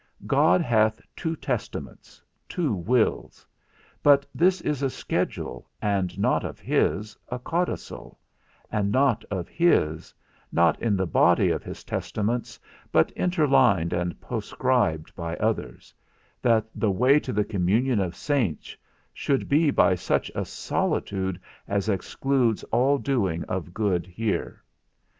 God 0.25 0.61
hath 0.61 0.99
two 1.15 1.35
testaments, 1.35 2.23
two 2.49 2.73
wills; 2.73 3.45
but 4.01 4.25
this 4.33 4.59
is 4.61 4.81
a 4.81 4.89
schedule, 4.89 5.69
and 5.79 6.17
not 6.17 6.43
of 6.43 6.59
his, 6.59 7.15
a 7.29 7.37
codicil, 7.37 8.17
and 8.71 8.91
not 8.91 9.23
of 9.25 9.47
his, 9.47 10.11
not 10.51 10.81
in 10.81 10.97
the 10.97 11.05
body 11.05 11.51
of 11.51 11.61
his 11.61 11.83
testaments, 11.83 12.59
but 12.91 13.11
interlined 13.11 13.93
and 13.93 14.19
postscribed 14.19 15.13
by 15.13 15.35
others, 15.37 15.93
that 16.41 16.65
the 16.73 16.89
way 16.89 17.19
to 17.19 17.31
the 17.31 17.45
communion 17.45 17.99
of 17.99 18.15
saints 18.15 18.75
should 19.13 19.47
be 19.47 19.69
by 19.69 19.93
such 19.93 20.31
a 20.33 20.45
solitude 20.45 21.39
as 21.67 21.87
excludes 21.87 22.63
all 22.71 22.97
doing 22.97 23.43
of 23.43 23.71
good 23.71 24.07
here. 24.07 24.63